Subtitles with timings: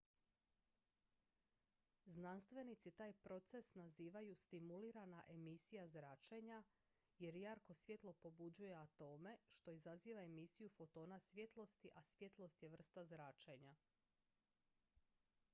[2.13, 6.63] "znanstvenici taj proces nazivaju "stimulirana emisija zračenja"
[7.19, 13.75] jer jarko svjetlo pobuđuje atome što izaziva emisiju fotona svjetlosti a svjetlost je vrsta zračenja.